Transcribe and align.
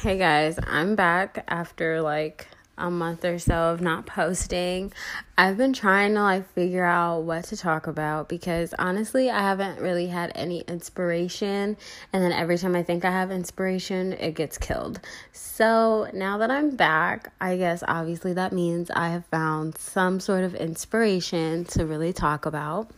Hey 0.00 0.16
guys, 0.16 0.58
I'm 0.66 0.96
back 0.96 1.44
after 1.46 2.00
like 2.00 2.46
a 2.78 2.90
month 2.90 3.22
or 3.22 3.38
so 3.38 3.52
of 3.52 3.82
not 3.82 4.06
posting. 4.06 4.94
I've 5.36 5.58
been 5.58 5.74
trying 5.74 6.14
to 6.14 6.22
like 6.22 6.50
figure 6.54 6.86
out 6.86 7.24
what 7.24 7.44
to 7.44 7.56
talk 7.58 7.86
about 7.86 8.26
because 8.26 8.72
honestly, 8.78 9.28
I 9.28 9.42
haven't 9.42 9.78
really 9.78 10.06
had 10.06 10.32
any 10.34 10.60
inspiration. 10.60 11.76
And 12.14 12.24
then 12.24 12.32
every 12.32 12.56
time 12.56 12.74
I 12.74 12.82
think 12.82 13.04
I 13.04 13.10
have 13.10 13.30
inspiration, 13.30 14.14
it 14.14 14.34
gets 14.36 14.56
killed. 14.56 15.00
So 15.32 16.08
now 16.14 16.38
that 16.38 16.50
I'm 16.50 16.76
back, 16.76 17.34
I 17.38 17.58
guess 17.58 17.84
obviously 17.86 18.32
that 18.32 18.54
means 18.54 18.90
I 18.90 19.10
have 19.10 19.26
found 19.26 19.76
some 19.76 20.18
sort 20.18 20.44
of 20.44 20.54
inspiration 20.54 21.66
to 21.66 21.84
really 21.84 22.14
talk 22.14 22.46
about. 22.46 22.90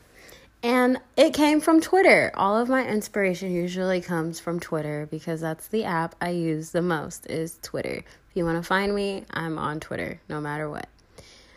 And 0.63 1.01
it 1.17 1.35
came 1.35 1.61
from 1.61 1.81
Twitter. 1.81 2.31
All 2.35 2.57
of 2.57 2.69
my 2.69 2.87
inspiration 2.87 3.51
usually 3.51 4.01
comes 4.01 4.39
from 4.39 4.61
Twitter 4.61 5.09
because 5.11 5.41
that's 5.41 5.67
the 5.69 5.85
app 5.85 6.15
I 6.21 6.31
use 6.31 6.71
the 6.71 6.83
most 6.83 7.27
is 7.27 7.59
Twitter. 7.63 8.05
If 8.31 8.37
you 8.37 8.45
want 8.45 8.63
to 8.63 8.67
find 8.67 8.95
me, 8.95 9.25
I'm 9.31 9.59
on 9.59 9.81
Twitter 9.81 10.21
no 10.29 10.41
matter 10.41 10.71
what. 10.71 10.89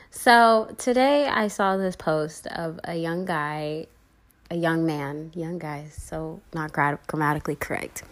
So, 0.09 0.73
today 0.77 1.27
I 1.27 1.49
saw 1.49 1.77
this 1.77 1.95
post 1.95 2.47
of 2.47 2.79
a 2.83 2.95
young 2.95 3.25
guy, 3.25 3.87
a 4.49 4.55
young 4.55 4.85
man, 4.85 5.31
young 5.35 5.59
guy, 5.59 5.87
so 5.91 6.41
not 6.53 6.71
grammatically 6.71 7.55
correct. 7.55 8.03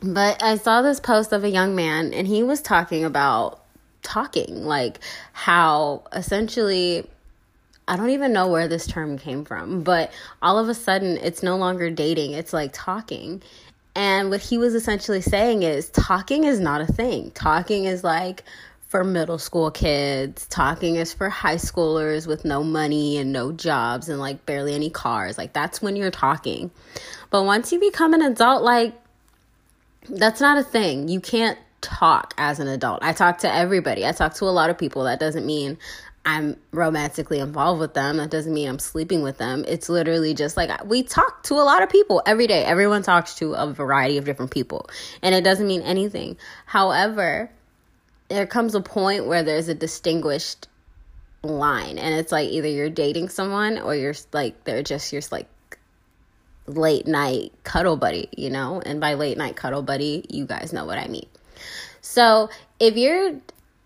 But 0.00 0.42
I 0.42 0.56
saw 0.56 0.82
this 0.82 1.00
post 1.00 1.32
of 1.32 1.42
a 1.42 1.48
young 1.48 1.74
man 1.74 2.12
and 2.12 2.28
he 2.28 2.42
was 2.42 2.60
talking 2.60 3.04
about 3.04 3.62
talking, 4.02 4.66
like 4.66 5.00
how 5.32 6.02
essentially 6.12 7.08
I 7.88 7.96
don't 7.96 8.10
even 8.10 8.32
know 8.32 8.48
where 8.48 8.66
this 8.68 8.86
term 8.86 9.16
came 9.16 9.44
from, 9.44 9.82
but 9.82 10.12
all 10.42 10.58
of 10.58 10.68
a 10.68 10.74
sudden 10.74 11.16
it's 11.18 11.42
no 11.42 11.56
longer 11.56 11.90
dating, 11.90 12.32
it's 12.32 12.52
like 12.52 12.70
talking. 12.72 13.42
And 13.94 14.28
what 14.28 14.40
he 14.40 14.58
was 14.58 14.74
essentially 14.74 15.20
saying 15.20 15.62
is 15.62 15.88
talking 15.90 16.44
is 16.44 16.60
not 16.60 16.80
a 16.80 16.86
thing. 16.86 17.30
Talking 17.30 17.84
is 17.84 18.04
like 18.04 18.44
for 18.88 19.04
middle 19.04 19.38
school 19.38 19.70
kids, 19.70 20.46
talking 20.48 20.96
is 20.96 21.14
for 21.14 21.28
high 21.28 21.56
schoolers 21.56 22.26
with 22.26 22.44
no 22.44 22.62
money 22.62 23.16
and 23.16 23.32
no 23.32 23.52
jobs 23.52 24.08
and 24.08 24.18
like 24.18 24.44
barely 24.46 24.74
any 24.74 24.90
cars. 24.90 25.38
Like 25.38 25.52
that's 25.52 25.80
when 25.80 25.96
you're 25.96 26.10
talking. 26.10 26.70
But 27.30 27.44
once 27.44 27.72
you 27.72 27.80
become 27.80 28.14
an 28.14 28.22
adult, 28.22 28.62
like 28.62 28.94
that's 30.08 30.40
not 30.40 30.58
a 30.58 30.62
thing. 30.62 31.08
You 31.08 31.20
can't 31.20 31.58
talk 31.86 32.34
as 32.36 32.58
an 32.58 32.66
adult. 32.66 32.98
I 33.02 33.12
talk 33.12 33.38
to 33.38 33.52
everybody. 33.52 34.04
I 34.04 34.12
talk 34.12 34.34
to 34.34 34.44
a 34.44 34.50
lot 34.50 34.70
of 34.70 34.76
people. 34.76 35.04
That 35.04 35.20
doesn't 35.20 35.46
mean 35.46 35.78
I'm 36.24 36.56
romantically 36.72 37.38
involved 37.38 37.80
with 37.80 37.94
them. 37.94 38.16
That 38.16 38.30
doesn't 38.30 38.52
mean 38.52 38.68
I'm 38.68 38.80
sleeping 38.80 39.22
with 39.22 39.38
them. 39.38 39.64
It's 39.68 39.88
literally 39.88 40.34
just 40.34 40.56
like 40.56 40.84
we 40.84 41.04
talk 41.04 41.44
to 41.44 41.54
a 41.54 41.62
lot 41.62 41.82
of 41.82 41.88
people 41.88 42.22
every 42.26 42.48
day. 42.48 42.64
Everyone 42.64 43.02
talks 43.02 43.36
to 43.36 43.54
a 43.54 43.72
variety 43.72 44.18
of 44.18 44.24
different 44.24 44.50
people, 44.50 44.90
and 45.22 45.34
it 45.34 45.44
doesn't 45.44 45.66
mean 45.66 45.82
anything. 45.82 46.36
However, 46.64 47.50
there 48.28 48.46
comes 48.46 48.74
a 48.74 48.80
point 48.80 49.26
where 49.26 49.44
there's 49.44 49.68
a 49.68 49.74
distinguished 49.74 50.66
line, 51.44 51.98
and 51.98 52.14
it's 52.16 52.32
like 52.32 52.50
either 52.50 52.68
you're 52.68 52.90
dating 52.90 53.28
someone 53.28 53.78
or 53.78 53.94
you're 53.94 54.14
like 54.32 54.64
they're 54.64 54.82
just 54.82 55.12
your 55.12 55.22
like 55.30 55.48
late 56.66 57.06
night 57.06 57.52
cuddle 57.62 57.96
buddy, 57.96 58.28
you 58.36 58.50
know? 58.50 58.80
And 58.84 59.00
by 59.00 59.14
late 59.14 59.38
night 59.38 59.56
cuddle 59.56 59.82
buddy, 59.82 60.24
you 60.28 60.46
guys 60.46 60.72
know 60.72 60.84
what 60.84 60.98
I 60.98 61.06
mean. 61.06 61.28
So, 62.08 62.50
if 62.78 62.96
you're 62.96 63.40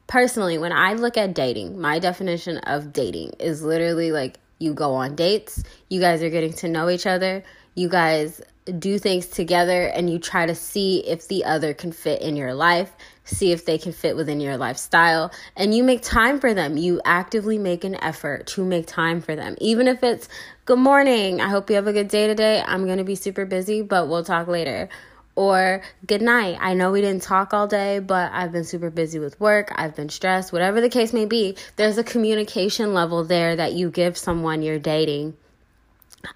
personally, 0.06 0.58
when 0.58 0.72
I 0.72 0.92
look 0.92 1.16
at 1.16 1.34
dating, 1.34 1.80
my 1.80 1.98
definition 1.98 2.58
of 2.58 2.92
dating 2.92 3.32
is 3.40 3.62
literally 3.62 4.12
like 4.12 4.38
you 4.58 4.74
go 4.74 4.92
on 4.92 5.16
dates, 5.16 5.64
you 5.88 6.00
guys 6.00 6.22
are 6.22 6.28
getting 6.28 6.52
to 6.52 6.68
know 6.68 6.90
each 6.90 7.06
other, 7.06 7.42
you 7.74 7.88
guys 7.88 8.42
do 8.78 8.98
things 8.98 9.26
together, 9.26 9.86
and 9.86 10.10
you 10.10 10.18
try 10.18 10.44
to 10.44 10.54
see 10.54 10.98
if 11.08 11.28
the 11.28 11.44
other 11.44 11.72
can 11.72 11.92
fit 11.92 12.20
in 12.20 12.36
your 12.36 12.52
life, 12.52 12.92
see 13.24 13.52
if 13.52 13.64
they 13.64 13.78
can 13.78 13.90
fit 13.90 14.14
within 14.14 14.38
your 14.38 14.58
lifestyle, 14.58 15.32
and 15.56 15.74
you 15.74 15.82
make 15.82 16.02
time 16.02 16.38
for 16.38 16.52
them. 16.52 16.76
You 16.76 17.00
actively 17.06 17.56
make 17.56 17.84
an 17.84 17.96
effort 18.04 18.46
to 18.48 18.64
make 18.64 18.86
time 18.86 19.22
for 19.22 19.34
them, 19.34 19.56
even 19.62 19.88
if 19.88 20.04
it's 20.04 20.28
good 20.66 20.78
morning, 20.78 21.40
I 21.40 21.48
hope 21.48 21.70
you 21.70 21.76
have 21.76 21.86
a 21.86 21.92
good 21.92 22.08
day 22.08 22.26
today. 22.26 22.62
I'm 22.64 22.86
gonna 22.86 23.02
be 23.02 23.16
super 23.16 23.46
busy, 23.46 23.80
but 23.80 24.08
we'll 24.08 24.24
talk 24.24 24.46
later 24.46 24.90
or 25.40 25.80
good 26.06 26.20
night. 26.20 26.58
I 26.60 26.74
know 26.74 26.92
we 26.92 27.00
didn't 27.00 27.22
talk 27.22 27.54
all 27.54 27.66
day, 27.66 27.98
but 27.98 28.30
I've 28.30 28.52
been 28.52 28.64
super 28.64 28.90
busy 28.90 29.18
with 29.18 29.40
work. 29.40 29.72
I've 29.74 29.96
been 29.96 30.10
stressed, 30.10 30.52
whatever 30.52 30.82
the 30.82 30.90
case 30.90 31.14
may 31.14 31.24
be. 31.24 31.56
There's 31.76 31.96
a 31.96 32.04
communication 32.04 32.92
level 32.92 33.24
there 33.24 33.56
that 33.56 33.72
you 33.72 33.90
give 33.90 34.18
someone 34.18 34.60
you're 34.60 34.78
dating 34.78 35.34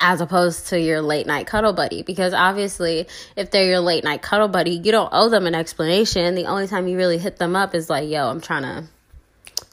as 0.00 0.22
opposed 0.22 0.69
to 0.69 0.81
your 0.81 1.03
late 1.03 1.26
night 1.26 1.47
cuddle 1.47 1.75
buddy 1.75 2.03
because 2.03 2.32
obviously 2.32 3.06
if 3.37 3.50
they're 3.50 3.66
your 3.66 3.81
late 3.81 4.03
night 4.03 4.22
cuddle 4.22 4.48
buddy 4.48 4.81
you 4.82 4.91
don't 4.91 5.10
owe 5.12 5.28
them 5.28 5.47
an 5.47 5.54
explanation 5.54 6.34
the 6.34 6.47
only 6.47 6.66
time 6.66 6.88
you 6.88 6.97
really 6.97 7.19
hit 7.19 7.37
them 7.37 7.54
up 7.54 7.75
is 7.75 7.91
like 7.91 8.09
yo 8.09 8.31
i'm 8.31 8.41
trying 8.41 8.62
to 8.62 8.88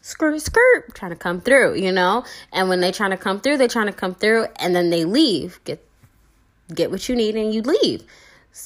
skirt 0.01 0.41
skirt 0.41 0.93
trying 0.93 1.11
to 1.11 1.15
come 1.15 1.39
through 1.39 1.75
you 1.75 1.93
know 1.93 2.25
and 2.51 2.67
when 2.67 2.81
they 2.81 2.91
trying 2.91 3.11
to 3.11 3.15
come 3.15 3.39
through 3.39 3.55
they're 3.55 3.69
trying 3.69 3.87
to 3.87 3.93
come 3.93 4.13
through 4.13 4.45
and 4.57 4.75
then 4.75 4.89
they 4.89 5.05
leave 5.05 5.61
get 5.63 5.81
get 6.75 6.91
what 6.91 7.07
you 7.07 7.15
need 7.15 7.37
and 7.37 7.53
you 7.53 7.61
leave 7.61 8.03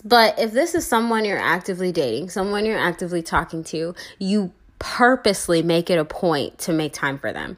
but 0.04 0.40
if 0.40 0.52
this 0.52 0.76
is 0.76 0.86
someone 0.86 1.26
you're 1.26 1.38
actively 1.38 1.92
dating, 1.92 2.30
someone 2.30 2.66
you're 2.66 2.80
actively 2.80 3.22
talking 3.22 3.64
to, 3.66 3.96
you 4.20 4.52
purposely 4.80 5.62
make 5.62 5.90
it 5.90 5.98
a 5.98 6.06
point 6.06 6.58
to 6.60 6.74
make 6.74 6.94
time 6.94 7.18
for 7.18 7.32
them. 7.32 7.58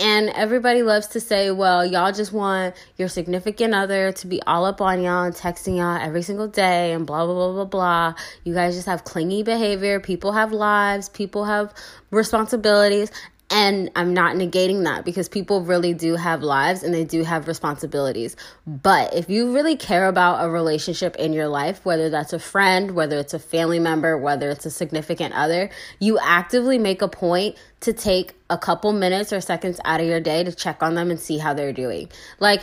And 0.00 0.30
everybody 0.30 0.82
loves 0.82 1.06
to 1.08 1.20
say, 1.20 1.52
well, 1.52 1.86
y'all 1.86 2.10
just 2.10 2.32
want 2.32 2.74
your 2.96 3.06
significant 3.06 3.74
other 3.74 4.10
to 4.10 4.26
be 4.26 4.42
all 4.42 4.64
up 4.64 4.80
on 4.80 5.00
y'all 5.00 5.22
and 5.22 5.34
texting 5.34 5.76
y'all 5.76 5.96
every 5.96 6.22
single 6.22 6.48
day 6.48 6.92
and 6.92 7.06
blah, 7.06 7.24
blah, 7.24 7.34
blah, 7.34 7.52
blah, 7.52 7.64
blah. 7.64 8.14
You 8.42 8.54
guys 8.54 8.74
just 8.74 8.86
have 8.86 9.04
clingy 9.04 9.44
behavior. 9.44 10.00
People 10.00 10.32
have 10.32 10.50
lives, 10.50 11.08
people 11.08 11.44
have 11.44 11.72
responsibilities. 12.10 13.12
And 13.54 13.88
I'm 13.94 14.14
not 14.14 14.34
negating 14.34 14.82
that 14.82 15.04
because 15.04 15.28
people 15.28 15.60
really 15.60 15.94
do 15.94 16.16
have 16.16 16.42
lives 16.42 16.82
and 16.82 16.92
they 16.92 17.04
do 17.04 17.22
have 17.22 17.46
responsibilities. 17.46 18.34
But 18.66 19.14
if 19.14 19.30
you 19.30 19.54
really 19.54 19.76
care 19.76 20.08
about 20.08 20.44
a 20.44 20.50
relationship 20.50 21.14
in 21.14 21.32
your 21.32 21.46
life, 21.46 21.84
whether 21.84 22.10
that's 22.10 22.32
a 22.32 22.40
friend, 22.40 22.96
whether 22.96 23.16
it's 23.16 23.32
a 23.32 23.38
family 23.38 23.78
member, 23.78 24.18
whether 24.18 24.50
it's 24.50 24.66
a 24.66 24.72
significant 24.72 25.34
other, 25.34 25.70
you 26.00 26.18
actively 26.18 26.78
make 26.78 27.00
a 27.00 27.06
point 27.06 27.54
to 27.82 27.92
take 27.92 28.34
a 28.50 28.58
couple 28.58 28.92
minutes 28.92 29.32
or 29.32 29.40
seconds 29.40 29.78
out 29.84 30.00
of 30.00 30.08
your 30.08 30.18
day 30.18 30.42
to 30.42 30.50
check 30.50 30.82
on 30.82 30.96
them 30.96 31.12
and 31.12 31.20
see 31.20 31.38
how 31.38 31.54
they're 31.54 31.72
doing. 31.72 32.08
Like, 32.40 32.62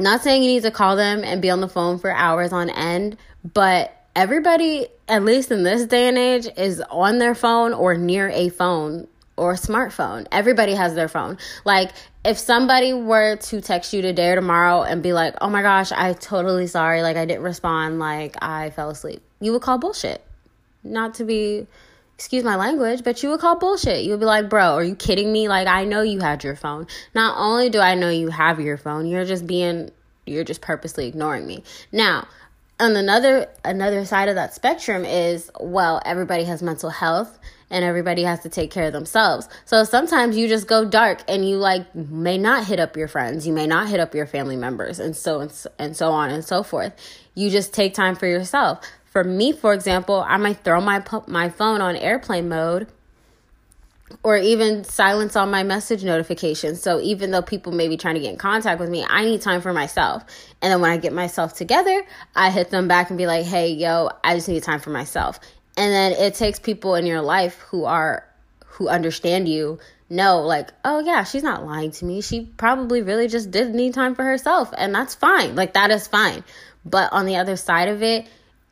not 0.00 0.20
saying 0.20 0.42
you 0.42 0.48
need 0.48 0.64
to 0.64 0.72
call 0.72 0.96
them 0.96 1.22
and 1.22 1.40
be 1.40 1.48
on 1.48 1.60
the 1.60 1.68
phone 1.68 2.00
for 2.00 2.10
hours 2.10 2.52
on 2.52 2.70
end, 2.70 3.18
but 3.54 3.94
everybody, 4.16 4.88
at 5.06 5.22
least 5.22 5.52
in 5.52 5.62
this 5.62 5.86
day 5.86 6.08
and 6.08 6.18
age, 6.18 6.48
is 6.56 6.80
on 6.90 7.18
their 7.18 7.36
phone 7.36 7.72
or 7.72 7.96
near 7.96 8.28
a 8.30 8.48
phone 8.48 9.06
or 9.36 9.54
smartphone. 9.54 10.26
Everybody 10.32 10.74
has 10.74 10.94
their 10.94 11.08
phone. 11.08 11.38
Like, 11.64 11.92
if 12.24 12.38
somebody 12.38 12.92
were 12.92 13.36
to 13.36 13.60
text 13.60 13.92
you 13.92 14.02
today 14.02 14.30
or 14.30 14.34
tomorrow 14.36 14.82
and 14.82 15.02
be 15.02 15.12
like, 15.12 15.34
oh 15.40 15.48
my 15.48 15.62
gosh, 15.62 15.92
I 15.92 16.12
totally 16.14 16.66
sorry, 16.66 17.02
like, 17.02 17.16
I 17.16 17.26
didn't 17.26 17.42
respond, 17.42 17.98
like, 17.98 18.36
I 18.42 18.70
fell 18.70 18.90
asleep, 18.90 19.22
you 19.40 19.52
would 19.52 19.62
call 19.62 19.78
bullshit. 19.78 20.24
Not 20.82 21.14
to 21.14 21.24
be, 21.24 21.66
excuse 22.14 22.44
my 22.44 22.56
language, 22.56 23.04
but 23.04 23.22
you 23.22 23.28
would 23.30 23.40
call 23.40 23.58
bullshit. 23.58 24.04
You 24.04 24.12
would 24.12 24.20
be 24.20 24.26
like, 24.26 24.48
bro, 24.48 24.74
are 24.74 24.84
you 24.84 24.94
kidding 24.94 25.32
me? 25.32 25.48
Like, 25.48 25.68
I 25.68 25.84
know 25.84 26.02
you 26.02 26.20
had 26.20 26.42
your 26.44 26.56
phone. 26.56 26.86
Not 27.14 27.36
only 27.38 27.70
do 27.70 27.80
I 27.80 27.94
know 27.94 28.08
you 28.08 28.28
have 28.28 28.60
your 28.60 28.76
phone, 28.76 29.06
you're 29.06 29.24
just 29.24 29.46
being, 29.46 29.90
you're 30.24 30.44
just 30.44 30.60
purposely 30.60 31.08
ignoring 31.08 31.46
me. 31.46 31.62
Now, 31.92 32.26
on 32.78 32.94
another 32.94 33.48
another 33.64 34.04
side 34.04 34.28
of 34.28 34.34
that 34.34 34.54
spectrum 34.54 35.04
is 35.04 35.50
well 35.60 36.02
everybody 36.04 36.44
has 36.44 36.62
mental 36.62 36.90
health 36.90 37.38
and 37.70 37.84
everybody 37.84 38.22
has 38.22 38.40
to 38.40 38.48
take 38.48 38.70
care 38.70 38.86
of 38.86 38.92
themselves. 38.92 39.48
So 39.64 39.82
sometimes 39.84 40.36
you 40.36 40.46
just 40.46 40.68
go 40.68 40.84
dark 40.84 41.22
and 41.26 41.48
you 41.48 41.56
like 41.56 41.92
may 41.94 42.38
not 42.38 42.66
hit 42.66 42.78
up 42.78 42.96
your 42.96 43.08
friends, 43.08 43.46
you 43.46 43.52
may 43.52 43.66
not 43.66 43.88
hit 43.88 43.98
up 43.98 44.14
your 44.14 44.26
family 44.26 44.56
members 44.56 45.00
and 45.00 45.16
so 45.16 45.40
and 45.40 45.50
so, 45.50 45.70
and 45.78 45.96
so 45.96 46.10
on 46.10 46.30
and 46.30 46.44
so 46.44 46.62
forth. 46.62 46.92
You 47.34 47.50
just 47.50 47.72
take 47.72 47.94
time 47.94 48.14
for 48.14 48.26
yourself. 48.26 48.84
For 49.04 49.24
me, 49.24 49.52
for 49.52 49.72
example, 49.72 50.24
I 50.26 50.36
might 50.36 50.62
throw 50.62 50.80
my 50.80 51.02
my 51.26 51.48
phone 51.48 51.80
on 51.80 51.96
airplane 51.96 52.48
mode 52.48 52.88
or 54.22 54.36
even 54.36 54.84
silence 54.84 55.36
all 55.36 55.46
my 55.46 55.62
message 55.62 56.04
notifications. 56.04 56.80
So 56.80 57.00
even 57.00 57.30
though 57.30 57.42
people 57.42 57.72
may 57.72 57.88
be 57.88 57.96
trying 57.96 58.14
to 58.14 58.20
get 58.20 58.32
in 58.32 58.38
contact 58.38 58.80
with 58.80 58.88
me, 58.88 59.04
I 59.08 59.24
need 59.24 59.42
time 59.42 59.60
for 59.60 59.72
myself. 59.72 60.24
And 60.62 60.72
then 60.72 60.80
when 60.80 60.90
I 60.90 60.96
get 60.96 61.12
myself 61.12 61.54
together, 61.54 62.04
I 62.34 62.50
hit 62.50 62.70
them 62.70 62.88
back 62.88 63.10
and 63.10 63.18
be 63.18 63.26
like, 63.26 63.46
hey, 63.46 63.72
yo, 63.72 64.10
I 64.22 64.34
just 64.34 64.48
need 64.48 64.62
time 64.62 64.80
for 64.80 64.90
myself. 64.90 65.40
And 65.76 65.92
then 65.92 66.12
it 66.12 66.34
takes 66.34 66.58
people 66.58 66.94
in 66.94 67.06
your 67.06 67.20
life 67.20 67.58
who 67.60 67.84
are 67.84 68.24
who 68.64 68.88
understand 68.88 69.48
you 69.48 69.78
know 70.10 70.42
like 70.42 70.70
oh 70.84 71.00
yeah 71.00 71.24
she's 71.24 71.42
not 71.42 71.64
lying 71.64 71.90
to 71.90 72.04
me. 72.04 72.20
She 72.20 72.46
probably 72.56 73.02
really 73.02 73.28
just 73.28 73.50
did 73.50 73.74
need 73.74 73.94
time 73.94 74.14
for 74.14 74.22
herself. 74.22 74.72
And 74.76 74.94
that's 74.94 75.14
fine. 75.14 75.54
Like 75.54 75.74
that 75.74 75.90
is 75.90 76.06
fine. 76.06 76.44
But 76.84 77.12
on 77.12 77.26
the 77.26 77.36
other 77.36 77.56
side 77.56 77.88
of 77.88 78.02
it 78.02 78.26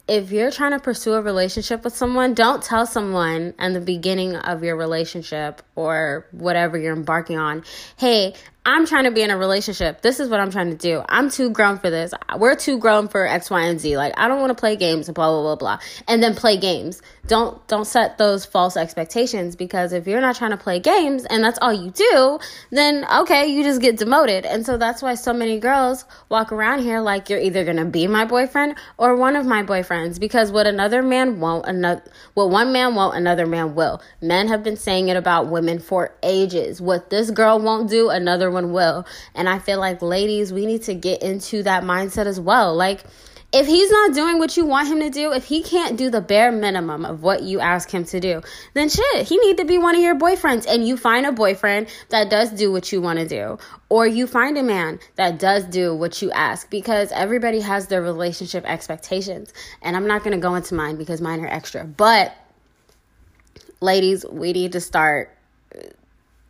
if 0.07 0.31
you're 0.31 0.51
trying 0.51 0.73
to 0.73 0.79
pursue 0.79 1.15
a 1.15 1.23
relationship 1.23 1.83
with 1.85 1.97
someone 1.97 2.35
don't 2.35 2.63
tell 2.63 2.87
someone 2.87 3.55
in 3.59 3.73
the 3.73 3.81
beginning 3.81 4.37
of 4.37 4.63
your 4.63 4.77
relationship 4.77 5.63
or 5.77 6.27
whatever 6.33 6.77
you're 6.79 6.95
embarking 6.95 7.39
on 7.39 7.65
hey 7.97 8.35
I'm 8.67 8.87
trying 8.87 9.05
to 9.05 9.11
be 9.11 9.21
in 9.21 9.31
a 9.31 9.37
relationship. 9.37 10.01
This 10.01 10.21
is 10.21 10.31
what 10.31 10.41
I'm 10.41 10.51
trying 10.51 10.71
to 10.71 10.77
do. 10.77 11.03
I'm 11.07 11.29
too 11.29 11.51
grown 11.51 11.79
for 11.79 11.91
this. 11.91 12.15
We're 12.39 12.55
too 12.55 12.79
grown 12.79 13.09
for 13.09 13.27
X, 13.27 13.51
Y, 13.51 13.61
and 13.61 13.79
Z. 13.79 13.99
Like 13.99 14.15
I 14.17 14.27
don't 14.27 14.41
want 14.41 14.51
to 14.51 14.55
play 14.55 14.77
games 14.77 15.07
and 15.07 15.15
blah 15.15 15.31
blah 15.31 15.43
blah 15.43 15.57
blah. 15.57 15.79
And 16.09 16.23
then 16.23 16.35
play 16.35 16.57
games. 16.57 17.03
Don't 17.27 17.67
don't 17.69 17.87
set 17.87 18.17
those 18.17 18.47
false 18.47 18.79
expectations 18.79 19.55
because 19.55 19.93
if 19.93 20.07
you're 20.07 20.23
not 20.23 20.37
trying 20.37 20.53
to 20.53 20.57
play 20.57 20.81
games 20.81 21.27
and 21.27 21.45
that's 21.45 21.59
all 21.61 21.75
you 21.75 21.91
do, 21.91 22.39
then 22.71 23.07
okay, 23.21 23.49
you 23.49 23.65
just 23.65 23.83
get 23.83 23.99
demoted. 23.99 24.47
And 24.47 24.65
so 24.65 24.79
that's 24.79 25.03
why 25.03 25.15
so 25.15 25.35
many 25.35 25.59
girls 25.59 26.07
walk 26.31 26.51
around 26.51 26.81
here 26.81 27.01
like 27.01 27.29
you're 27.29 27.41
either 27.41 27.65
gonna 27.65 27.85
be 27.85 28.07
my 28.07 28.25
boyfriend 28.25 28.77
or 28.97 29.15
one 29.15 29.37
of 29.37 29.45
my 29.45 29.63
boyfriends. 29.63 30.19
Because 30.19 30.51
what 30.51 30.67
another 30.67 31.03
man 31.03 31.39
won't, 31.39 31.67
another 31.67 32.03
what 32.33 32.49
one 32.49 32.73
man 32.73 32.95
won't, 32.95 33.15
another 33.15 33.47
man 33.47 33.75
will. 33.75 34.01
Men 34.23 34.49
have 34.49 34.63
been 34.63 34.79
saying 34.79 35.09
it 35.09 35.19
about 35.19 35.49
women 35.49 35.81
for 35.81 36.15
ages. 36.23 36.81
What 36.81 37.11
this 37.11 37.31
girl 37.31 37.59
won't 37.59 37.91
do, 37.91 38.09
another 38.09 38.54
one 38.55 38.73
will. 38.73 39.07
And 39.35 39.49
I 39.49 39.59
feel 39.59 39.79
like 39.79 40.01
ladies, 40.01 40.51
we 40.53 40.65
need 40.65 40.85
to 40.85 40.95
get 40.95 41.23
into 41.23 41.63
that 41.65 41.83
mindset 41.83 42.25
as 42.25 42.41
well. 42.41 42.75
Like 42.75 43.05
if 43.55 43.69
he's 43.69 43.89
not 43.89 44.15
doing 44.15 44.41
what 44.41 44.57
you 44.57 44.67
want 44.67 44.89
him 44.89 44.99
to 44.99 45.11
do, 45.11 45.33
if 45.33 45.45
he 45.45 45.63
can't 45.63 45.97
do 45.97 46.11
the 46.11 46.21
bare 46.21 46.51
minimum 46.51 47.05
of 47.05 47.23
what 47.23 47.45
you 47.45 47.61
ask 47.61 47.89
him 47.89 48.05
to 48.07 48.19
do, 48.19 48.43
then 48.73 48.89
shit, 48.89 49.29
he 49.29 49.39
need 49.39 49.59
to 49.59 49.65
be 49.65 49.79
one 49.79 49.95
of 49.95 50.03
your 50.03 50.17
boyfriends 50.17 50.67
and 50.69 50.87
you 50.87 50.97
find 50.97 51.25
a 51.25 51.31
boyfriend 51.31 51.87
that 52.09 52.29
does 52.29 52.51
do 52.51 52.73
what 52.73 52.91
you 52.91 53.01
want 53.01 53.21
to 53.21 53.29
do 53.29 53.57
or 53.89 54.09
you 54.09 54.27
find 54.27 54.59
a 54.59 54.63
man 54.65 54.99
that 55.15 55.39
does 55.39 55.65
do 55.67 55.95
what 55.95 56.21
you 56.21 56.33
ask 56.33 56.69
because 56.69 57.13
everybody 57.13 57.61
has 57.61 57.87
their 57.87 58.03
relationship 58.03 58.65
expectations. 58.65 59.53
And 59.83 59.95
I'm 59.95 60.09
not 60.09 60.25
going 60.25 60.35
to 60.35 60.43
go 60.43 60.57
into 60.57 60.75
mine 60.75 60.97
because 60.97 61.21
mine 61.21 61.39
are 61.39 61.47
extra. 61.47 61.85
But 61.85 62.35
ladies, 63.81 64.27
we 64.29 64.53
need 64.53 64.73
to 64.73 64.81
start 64.81 65.31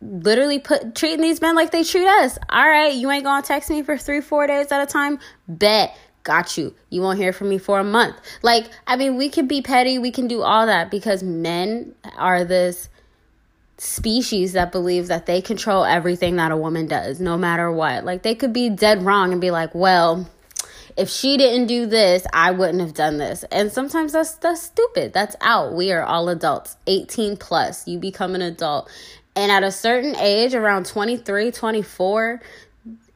literally 0.01 0.59
put 0.59 0.95
treating 0.95 1.21
these 1.21 1.41
men 1.41 1.55
like 1.55 1.71
they 1.71 1.83
treat 1.83 2.07
us. 2.07 2.37
All 2.49 2.67
right, 2.67 2.93
you 2.93 3.09
ain't 3.11 3.23
gonna 3.23 3.45
text 3.45 3.69
me 3.69 3.83
for 3.83 3.97
three, 3.97 4.21
four 4.21 4.47
days 4.47 4.71
at 4.71 4.81
a 4.81 4.85
time. 4.85 5.19
Bet. 5.47 5.95
Got 6.23 6.57
you. 6.57 6.73
You 6.89 7.01
won't 7.01 7.19
hear 7.19 7.31
from 7.31 7.49
me 7.49 7.59
for 7.59 7.79
a 7.79 7.83
month. 7.83 8.15
Like, 8.41 8.65
I 8.87 8.95
mean, 8.95 9.15
we 9.15 9.29
can 9.29 9.47
be 9.47 9.61
petty, 9.61 9.99
we 9.99 10.09
can 10.09 10.27
do 10.27 10.41
all 10.41 10.65
that 10.65 10.89
because 10.89 11.21
men 11.21 11.93
are 12.17 12.43
this 12.43 12.89
species 13.77 14.53
that 14.53 14.71
believes 14.71 15.09
that 15.09 15.27
they 15.27 15.39
control 15.39 15.85
everything 15.85 16.37
that 16.37 16.51
a 16.51 16.57
woman 16.57 16.87
does, 16.87 17.19
no 17.19 17.37
matter 17.37 17.71
what. 17.71 18.05
Like, 18.05 18.23
they 18.23 18.33
could 18.33 18.53
be 18.53 18.69
dead 18.71 19.03
wrong 19.03 19.33
and 19.33 19.39
be 19.39 19.51
like, 19.51 19.75
well, 19.75 20.27
if 20.97 21.09
she 21.09 21.37
didn't 21.37 21.67
do 21.67 21.85
this, 21.85 22.25
I 22.33 22.51
wouldn't 22.51 22.79
have 22.79 22.93
done 22.93 23.17
this. 23.17 23.43
And 23.51 23.71
sometimes 23.71 24.13
that's 24.13 24.35
that's 24.35 24.61
stupid. 24.61 25.13
That's 25.13 25.35
out. 25.41 25.73
We 25.73 25.91
are 25.91 26.03
all 26.03 26.29
adults. 26.29 26.77
18 26.87 27.37
plus. 27.37 27.87
You 27.87 27.99
become 27.99 28.33
an 28.33 28.41
adult. 28.41 28.89
And 29.35 29.51
at 29.51 29.63
a 29.63 29.71
certain 29.71 30.15
age, 30.15 30.53
around 30.53 30.85
23, 30.85 31.51
24, 31.51 32.41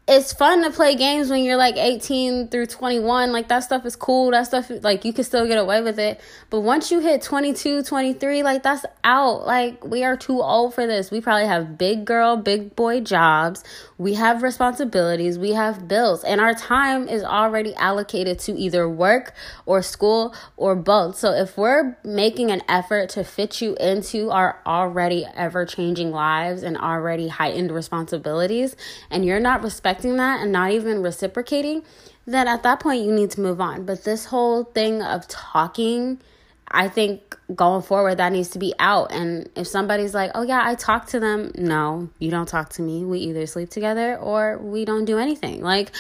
it's 0.10 0.34
fun 0.34 0.64
to 0.64 0.72
play 0.72 0.96
games 0.96 1.30
when 1.30 1.44
you're 1.44 1.56
like 1.56 1.78
18 1.78 2.48
through 2.48 2.66
21 2.66 3.32
like 3.32 3.48
that 3.50 3.60
stuff 3.60 3.86
is 3.86 3.96
cool. 3.96 4.32
That 4.32 4.48
stuff 4.48 4.72
like 4.82 5.06
you 5.06 5.14
can 5.14 5.24
still 5.24 5.46
get 5.46 5.60
away 5.60 5.84
with 5.84 6.00
it. 6.00 6.20
But 6.50 6.62
once 6.62 6.92
you 6.92 7.00
hit 7.00 7.22
22 7.22 7.84
23 7.84 8.42
like 8.42 8.64
that's 8.64 8.86
out. 9.04 9.46
Like 9.46 9.86
we 9.86 10.04
are 10.04 10.18
too 10.18 10.42
old 10.42 10.74
for 10.74 10.88
this. 10.88 11.12
We 11.12 11.22
probably 11.22 11.46
have 11.46 11.78
big 11.78 12.06
girl 12.06 12.38
big 12.38 12.76
boy 12.76 13.02
jobs. 13.02 13.64
We 14.00 14.16
have 14.16 14.42
responsibilities. 14.42 15.38
We 15.38 15.52
have 15.52 15.88
bills. 15.88 16.24
And 16.24 16.42
our 16.42 16.56
time 16.56 17.08
is 17.08 17.24
already 17.24 17.76
allocated 17.76 18.40
to 18.40 18.54
either 18.54 18.90
work 18.90 19.36
or 19.68 19.84
school 19.84 20.34
or 20.58 20.76
both. 20.76 21.18
So 21.18 21.34
if 21.34 21.56
we're 21.56 21.98
making 22.04 22.50
an 22.50 22.64
effort 22.68 23.10
to 23.10 23.24
fit 23.24 23.62
you 23.62 23.76
into 23.76 24.32
our 24.32 24.60
already 24.66 25.28
ever 25.36 25.68
changing 25.68 26.10
lives 26.10 26.64
and 26.64 26.78
already 26.78 27.28
heightened 27.28 27.70
responsibilities 27.70 28.76
and 29.12 29.24
you're 29.24 29.40
not 29.40 29.62
respecting 29.62 29.99
expecting 30.00 30.18
that 30.18 30.42
and 30.42 30.52
not 30.54 30.72
even 30.72 31.02
reciprocating, 31.02 31.84
then 32.26 32.48
at 32.48 32.64
that 32.64 32.80
point 32.80 33.04
you 33.04 33.12
need 33.12 33.32
to 33.32 33.42
move 33.42 33.60
on. 33.60 33.86
But 33.86 34.06
this 34.06 34.26
whole 34.26 34.64
thing 34.64 35.02
of 35.02 35.28
talking, 35.28 36.22
I 36.70 36.88
think 36.88 37.38
going 37.54 37.82
forward 37.82 38.16
that 38.16 38.32
needs 38.32 38.50
to 38.50 38.60
be 38.60 38.74
out. 38.80 39.12
And 39.12 39.50
if 39.58 39.68
somebody's 39.68 40.14
like, 40.14 40.32
oh 40.36 40.44
yeah, 40.44 40.62
I 40.64 40.76
talk 40.76 41.08
to 41.08 41.20
them, 41.20 41.52
no, 41.56 42.10
you 42.20 42.32
don't 42.32 42.48
talk 42.48 42.70
to 42.74 42.82
me. 42.82 43.04
We 43.04 43.20
either 43.20 43.46
sleep 43.46 43.70
together 43.70 44.18
or 44.18 44.58
we 44.60 44.86
don't 44.86 45.04
do 45.04 45.18
anything. 45.18 45.62
Like, 45.62 45.92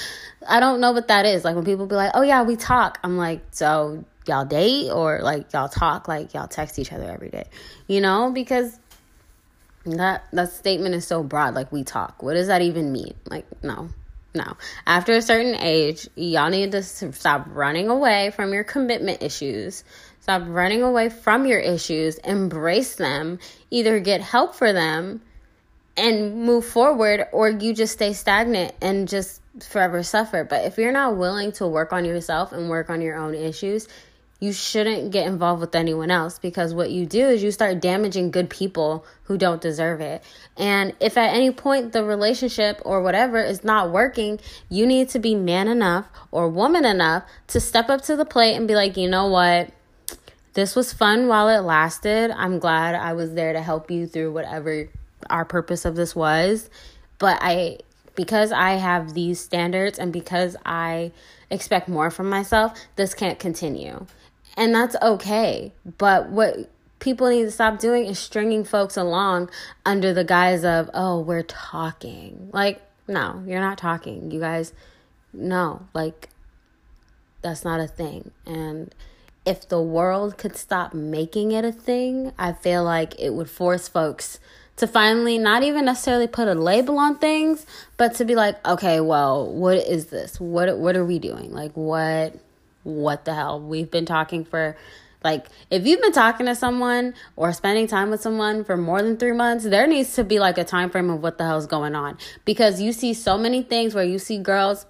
I 0.47 0.61
don't 0.61 0.79
know 0.79 0.93
what 0.93 1.09
that 1.09 1.25
is. 1.25 1.43
Like 1.43 1.55
when 1.55 1.65
people 1.65 1.85
be 1.85 1.95
like, 1.95 2.11
oh 2.13 2.21
yeah, 2.21 2.43
we 2.43 2.55
talk, 2.55 2.99
I'm 3.03 3.17
like, 3.17 3.41
so 3.51 4.05
y'all 4.27 4.45
date 4.45 4.91
or 4.91 5.19
like 5.21 5.51
y'all 5.51 5.67
talk, 5.67 6.07
like 6.07 6.33
y'all 6.33 6.47
text 6.47 6.79
each 6.79 6.93
other 6.93 7.11
every 7.11 7.29
day, 7.29 7.49
you 7.87 7.99
know, 7.99 8.31
because 8.31 8.79
that 9.85 10.25
that 10.31 10.51
statement 10.51 10.95
is 10.95 11.07
so 11.07 11.23
broad 11.23 11.55
like 11.55 11.71
we 11.71 11.83
talk. 11.83 12.21
What 12.21 12.33
does 12.33 12.47
that 12.47 12.61
even 12.61 12.91
mean? 12.91 13.13
Like 13.25 13.45
no 13.63 13.89
no. 14.33 14.57
After 14.85 15.13
a 15.13 15.21
certain 15.21 15.55
age 15.55 16.07
y'all 16.15 16.49
need 16.49 16.71
to 16.73 16.83
stop 16.83 17.47
running 17.49 17.89
away 17.89 18.31
from 18.31 18.53
your 18.53 18.63
commitment 18.63 19.23
issues. 19.23 19.83
Stop 20.21 20.43
running 20.45 20.83
away 20.83 21.09
from 21.09 21.45
your 21.45 21.59
issues. 21.59 22.17
Embrace 22.17 22.95
them. 22.95 23.39
Either 23.71 23.99
get 23.99 24.21
help 24.21 24.53
for 24.53 24.73
them 24.73 25.21
and 25.97 26.43
move 26.43 26.65
forward 26.65 27.25
or 27.31 27.49
you 27.49 27.73
just 27.73 27.93
stay 27.93 28.13
stagnant 28.13 28.73
and 28.81 29.07
just 29.07 29.41
forever 29.61 30.03
suffer. 30.03 30.43
But 30.43 30.65
if 30.65 30.77
you're 30.77 30.91
not 30.91 31.17
willing 31.17 31.51
to 31.53 31.67
work 31.67 31.91
on 31.91 32.05
yourself 32.05 32.53
and 32.53 32.69
work 32.69 32.89
on 32.89 33.01
your 33.01 33.15
own 33.15 33.33
issues 33.33 33.87
you 34.39 34.53
shouldn't 34.53 35.11
get 35.11 35.27
involved 35.27 35.59
with 35.59 35.75
anyone 35.75 36.09
else 36.09 36.39
because 36.39 36.73
what 36.73 36.89
you 36.91 37.05
do 37.05 37.27
is 37.27 37.43
you 37.43 37.51
start 37.51 37.81
damaging 37.81 38.31
good 38.31 38.49
people 38.49 39.05
who 39.23 39.37
don't 39.37 39.61
deserve 39.61 39.99
it. 39.99 40.23
And 40.55 40.93
if 41.01 41.17
at 41.17 41.33
any 41.33 41.51
point 41.51 41.91
the 41.91 42.05
relationship 42.05 42.81
or 42.85 43.01
whatever 43.01 43.39
is 43.39 43.65
not 43.65 43.91
working, 43.91 44.39
you 44.69 44.85
need 44.87 45.09
to 45.09 45.19
be 45.19 45.35
man 45.35 45.67
enough 45.67 46.07
or 46.31 46.47
woman 46.47 46.85
enough 46.85 47.23
to 47.47 47.59
step 47.59 47.89
up 47.89 48.01
to 48.03 48.15
the 48.15 48.23
plate 48.23 48.55
and 48.55 48.67
be 48.67 48.75
like, 48.75 48.95
you 48.95 49.09
know 49.09 49.27
what? 49.27 49.71
This 50.53 50.75
was 50.75 50.93
fun 50.93 51.27
while 51.27 51.49
it 51.49 51.59
lasted. 51.59 52.31
I'm 52.31 52.59
glad 52.59 52.95
I 52.95 53.13
was 53.13 53.33
there 53.33 53.53
to 53.53 53.61
help 53.61 53.91
you 53.91 54.07
through 54.07 54.31
whatever 54.31 54.87
our 55.29 55.43
purpose 55.43 55.83
of 55.83 55.95
this 55.95 56.15
was. 56.15 56.69
But 57.17 57.39
I, 57.41 57.79
because 58.15 58.53
I 58.53 58.71
have 58.71 59.13
these 59.13 59.41
standards 59.41 59.99
and 59.99 60.13
because 60.13 60.55
I 60.65 61.11
expect 61.49 61.89
more 61.89 62.09
from 62.09 62.29
myself, 62.29 62.79
this 62.95 63.13
can't 63.13 63.37
continue 63.37 64.07
and 64.59 64.75
that's 64.75 64.95
okay. 65.01 65.71
But 65.97 66.29
what 66.29 66.69
people 66.99 67.29
need 67.29 67.43
to 67.43 67.51
stop 67.51 67.79
doing 67.79 68.05
is 68.05 68.19
stringing 68.19 68.65
folks 68.65 68.97
along 68.97 69.49
under 69.85 70.13
the 70.13 70.25
guise 70.25 70.65
of, 70.65 70.89
oh, 70.93 71.21
we're 71.21 71.43
talking. 71.43 72.49
Like, 72.51 72.81
no, 73.07 73.41
you're 73.47 73.61
not 73.61 73.77
talking. 73.77 74.29
You 74.31 74.41
guys, 74.41 74.73
no, 75.31 75.87
like, 75.93 76.27
that's 77.41 77.63
not 77.63 77.79
a 77.79 77.87
thing. 77.87 78.31
And 78.45 78.93
if 79.45 79.67
the 79.67 79.81
world 79.81 80.37
could 80.37 80.57
stop 80.57 80.93
making 80.93 81.53
it 81.53 81.63
a 81.63 81.71
thing, 81.71 82.33
I 82.37 82.51
feel 82.51 82.83
like 82.83 83.17
it 83.17 83.33
would 83.33 83.49
force 83.49 83.87
folks 83.87 84.39
to 84.75 84.87
finally 84.87 85.37
not 85.37 85.63
even 85.63 85.85
necessarily 85.85 86.27
put 86.27 86.49
a 86.49 86.53
label 86.53 86.99
on 86.99 87.17
things, 87.17 87.65
but 87.95 88.15
to 88.15 88.25
be 88.25 88.35
like, 88.35 88.65
okay, 88.67 88.99
well, 88.99 89.49
what 89.49 89.77
is 89.77 90.07
this? 90.07 90.39
What 90.39 90.77
what 90.77 90.95
are 90.95 91.05
we 91.05 91.19
doing? 91.19 91.51
Like 91.53 91.75
what 91.75 92.35
what 92.83 93.25
the 93.25 93.33
hell? 93.33 93.59
We've 93.59 93.89
been 93.89 94.05
talking 94.05 94.45
for 94.45 94.77
like 95.23 95.47
if 95.69 95.85
you've 95.85 96.01
been 96.01 96.13
talking 96.13 96.45
to 96.45 96.55
someone 96.55 97.13
or 97.35 97.51
spending 97.51 97.87
time 97.87 98.09
with 98.09 98.21
someone 98.21 98.63
for 98.63 98.77
more 98.77 99.01
than 99.01 99.17
3 99.17 99.33
months, 99.33 99.65
there 99.65 99.87
needs 99.87 100.13
to 100.15 100.23
be 100.23 100.39
like 100.39 100.57
a 100.57 100.63
time 100.63 100.89
frame 100.89 101.09
of 101.09 101.21
what 101.21 101.37
the 101.37 101.45
hell's 101.45 101.67
going 101.67 101.95
on. 101.95 102.17
Because 102.45 102.81
you 102.81 102.93
see 102.93 103.13
so 103.13 103.37
many 103.37 103.61
things 103.61 103.93
where 103.93 104.05
you 104.05 104.19
see 104.19 104.37
girls 104.37 104.85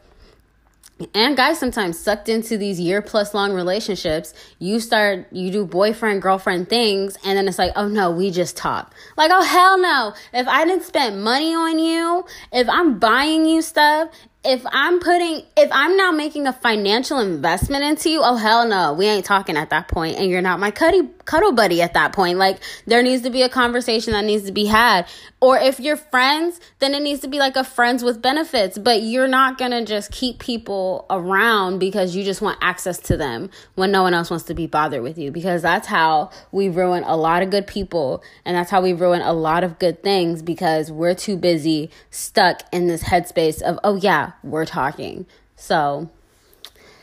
and 1.13 1.38
guys 1.38 1.58
sometimes 1.58 1.98
sucked 1.98 2.27
into 2.27 2.58
these 2.58 2.77
year 2.79 3.01
plus 3.01 3.34
long 3.34 3.53
relationships. 3.53 4.34
You 4.60 4.79
start 4.79 5.27
you 5.31 5.50
do 5.50 5.65
boyfriend 5.65 6.22
girlfriend 6.22 6.69
things 6.69 7.17
and 7.25 7.38
then 7.38 7.48
it's 7.48 7.58
like 7.58 7.72
oh 7.75 7.88
no 7.88 8.12
we 8.12 8.29
just 8.29 8.55
talk. 8.55 8.93
Like 9.17 9.31
oh 9.34 9.41
hell 9.43 9.79
no. 9.79 10.13
If 10.34 10.48
i 10.48 10.65
didn't 10.65 10.84
spend 10.84 11.24
money 11.24 11.55
on 11.55 11.79
you 11.79 12.25
if 12.51 12.67
i'm 12.69 13.00
buying 13.00 13.46
you 13.46 13.62
stuff 13.62 14.10
if 14.46 14.65
I'm 14.72 15.01
putting, 15.01 15.41
if 15.58 15.69
I'm 15.69 15.98
now 15.98 16.12
making 16.12 16.48
a 16.48 16.53
financial 16.53 17.19
investment 17.19 17.84
into 17.84 18.10
you, 18.10 18.22
oh 18.24 18.38
hell 18.38 18.65
no, 18.65 18.93
we 18.93 19.05
ain't 19.05 19.25
talking 19.25 19.58
at 19.58 19.69
that 19.72 19.89
point, 19.89 20.17
and 20.17 20.31
you're 20.31 20.41
not 20.41 20.62
my 20.62 20.72
cuddle 20.72 21.10
cuddle 21.25 21.51
buddy 21.51 21.81
at 21.81 21.93
that 21.93 22.13
point. 22.13 22.38
Like 22.38 22.60
there 22.86 23.03
needs 23.03 23.24
to 23.24 23.29
be 23.29 23.41
a 23.41 23.50
conversation 23.50 24.13
that 24.13 24.24
needs 24.24 24.46
to 24.46 24.53
be 24.53 24.65
had. 24.65 25.08
Or 25.41 25.58
if 25.58 25.79
you're 25.79 25.98
friends, 25.98 26.60
then 26.79 26.93
it 26.93 27.01
needs 27.01 27.22
to 27.22 27.27
be 27.27 27.38
like 27.38 27.55
a 27.55 27.63
friends 27.63 28.03
with 28.03 28.22
benefits. 28.22 28.77
But 28.77 29.03
you're 29.03 29.27
not 29.27 29.58
gonna 29.58 29.86
just 29.86 30.12
keep 30.12 30.39
people 30.39 31.05
around 31.10 31.79
because 31.79 32.15
you 32.15 32.24
just 32.24 32.41
want 32.41 32.58
access 32.62 32.98
to 33.00 33.17
them 33.17 33.50
when 33.75 33.91
no 33.91 34.03
one 34.03 34.13
else 34.13 34.29
wants 34.29 34.46
to 34.46 34.53
be 34.53 34.67
bothered 34.67 35.03
with 35.03 35.17
you. 35.17 35.31
Because 35.31 35.62
that's 35.62 35.88
how 35.88 36.31
we 36.53 36.69
ruin 36.69 37.03
a 37.03 37.17
lot 37.17 37.43
of 37.43 37.50
good 37.50 37.67
people, 37.67 38.24
and 38.46 38.55
that's 38.55 38.72
how 38.72 38.81
we 38.81 38.93
ruin 38.93 39.22
a 39.22 39.34
lot 39.34 39.65
of 39.65 39.79
good 39.79 40.01
things 40.01 40.41
because 40.41 40.93
we're 40.93 41.13
too 41.13 41.36
busy 41.36 41.91
stuck 42.10 42.62
in 42.72 42.88
this 42.88 43.03
headspace 43.03 43.62
of 43.62 43.77
oh 43.84 43.98
we're 44.43 44.65
talking. 44.65 45.25
So 45.55 46.09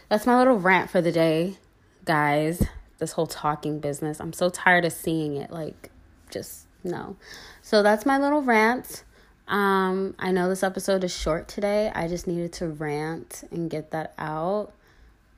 that's 0.09 0.26
my 0.26 0.38
little 0.38 0.59
rant 0.59 0.90
for 0.90 1.00
the 1.00 1.12
day, 1.12 1.59
guys. 2.04 2.62
This 2.99 3.12
whole 3.12 3.26
talking 3.26 3.78
business. 3.78 4.21
I'm 4.21 4.33
so 4.33 4.49
tired 4.49 4.85
of 4.85 4.92
seeing 4.92 5.37
it. 5.37 5.50
Like, 5.50 5.90
just 6.30 6.66
no. 6.83 7.16
So 7.62 7.83
that's 7.83 8.06
my 8.06 8.18
little 8.18 8.42
rant. 8.42 9.04
Um, 9.49 10.14
I 10.18 10.33
know 10.33 10.49
this 10.49 10.62
episode 10.62 11.04
is 11.04 11.14
short 11.14 11.47
today. 11.47 11.90
I 11.95 12.09
just 12.09 12.26
needed 12.26 12.52
to 12.54 12.68
rant 12.68 13.45
and 13.50 13.71
get 13.71 13.90
that 13.90 14.14
out. 14.18 14.73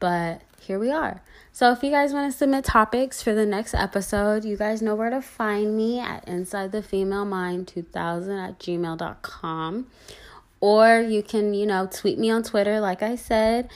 But 0.01 0.43
here 0.61 0.79
we 0.79 0.91
are. 0.91 1.23
So 1.53 1.73
if 1.73 1.83
you 1.83 1.91
guys 1.91 2.13
want 2.13 2.31
to 2.31 2.37
submit 2.37 2.65
topics 2.65 3.23
for 3.23 3.35
the 3.35 3.45
next 3.45 3.75
episode, 3.75 4.45
you 4.45 4.57
guys 4.57 4.81
know 4.81 4.95
where 4.95 5.11
to 5.11 5.21
find 5.21 5.77
me 5.77 5.99
at 5.99 6.27
inside 6.29 6.73
the 6.73 6.83
female 6.83 7.25
mind 7.25 7.67
2000 7.69 8.39
at 8.39 8.59
gmail.com. 8.59 9.87
Or 10.61 11.01
you 11.01 11.23
can, 11.23 11.55
you 11.55 11.67
know, 11.67 11.89
tweet 11.91 12.19
me 12.19 12.31
on 12.31 12.43
Twitter, 12.43 12.81
like 12.81 13.03
I 13.03 13.15
said, 13.15 13.71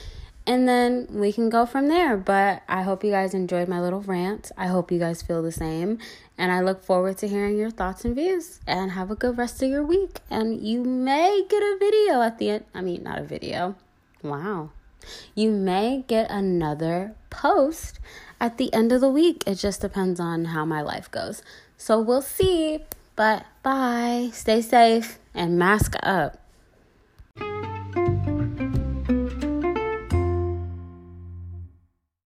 and 0.45 0.67
then 0.67 1.07
we 1.09 1.31
can 1.31 1.49
go 1.49 1.65
from 1.65 1.87
there. 1.87 2.17
But 2.17 2.63
I 2.67 2.81
hope 2.81 3.03
you 3.03 3.11
guys 3.11 3.33
enjoyed 3.33 3.69
my 3.69 3.79
little 3.79 4.01
rant. 4.01 4.51
I 4.57 4.67
hope 4.67 4.91
you 4.91 4.99
guys 4.99 5.21
feel 5.21 5.41
the 5.41 5.51
same. 5.51 5.99
And 6.37 6.51
I 6.51 6.59
look 6.61 6.83
forward 6.83 7.17
to 7.19 7.27
hearing 7.27 7.57
your 7.57 7.69
thoughts 7.69 8.03
and 8.03 8.15
views. 8.15 8.59
And 8.67 8.91
have 8.91 9.11
a 9.11 9.15
good 9.15 9.37
rest 9.37 9.63
of 9.63 9.69
your 9.69 9.83
week. 9.83 10.19
And 10.29 10.61
you 10.61 10.83
may 10.83 11.45
get 11.47 11.63
a 11.63 11.77
video 11.79 12.21
at 12.21 12.39
the 12.39 12.49
end. 12.49 12.65
I 12.73 12.81
mean, 12.81 13.03
not 13.03 13.19
a 13.19 13.23
video. 13.23 13.75
Wow. 14.21 14.71
You 15.35 15.51
may 15.51 16.03
get 16.07 16.29
another 16.29 17.15
post 17.29 17.99
at 18.41 18.57
the 18.57 18.73
end 18.73 18.91
of 18.91 18.99
the 18.99 19.09
week. 19.09 19.43
It 19.47 19.55
just 19.55 19.79
depends 19.79 20.19
on 20.19 20.45
how 20.45 20.65
my 20.65 20.81
life 20.81 21.09
goes. 21.09 21.41
So 21.77 22.01
we'll 22.01 22.21
see. 22.21 22.79
But 23.15 23.45
bye. 23.61 24.31
Stay 24.33 24.61
safe 24.61 25.19
and 25.33 25.57
mask 25.57 25.95
up. 26.03 26.42